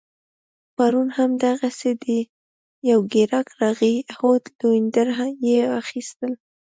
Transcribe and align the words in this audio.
پرون 0.75 1.07
هم 1.17 1.31
دغسي 1.45 1.91
یو 2.89 2.99
ګیراک 3.13 3.47
راغی 3.61 3.95
عود 4.17 4.43
لوینډر 4.59 5.07
يې 5.47 5.59
اخيستل 5.81 6.31